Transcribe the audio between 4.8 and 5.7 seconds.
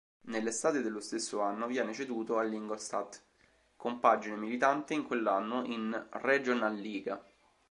in quell'anno